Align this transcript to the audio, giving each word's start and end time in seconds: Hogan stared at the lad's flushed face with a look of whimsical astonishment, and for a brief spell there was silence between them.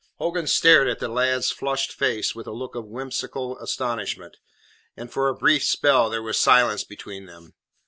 Hogan 0.15 0.47
stared 0.47 0.87
at 0.87 0.97
the 0.97 1.07
lad's 1.07 1.51
flushed 1.51 1.91
face 1.93 2.33
with 2.33 2.47
a 2.47 2.51
look 2.53 2.73
of 2.73 2.87
whimsical 2.87 3.59
astonishment, 3.59 4.37
and 4.97 5.13
for 5.13 5.29
a 5.29 5.35
brief 5.35 5.61
spell 5.63 6.09
there 6.09 6.23
was 6.23 6.39
silence 6.39 6.83
between 6.83 7.27
them. 7.27 7.53